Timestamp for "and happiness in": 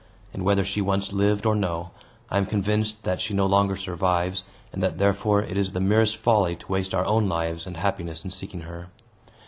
7.67-8.31